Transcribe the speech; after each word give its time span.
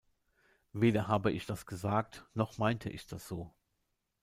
Weder 0.73 1.07
habe 1.07 1.31
ich 1.31 1.45
das 1.45 1.67
gesagt, 1.67 2.25
noch 2.33 2.57
meinte 2.57 2.89
ich 2.89 3.05
das 3.05 3.27
so. 3.27 3.53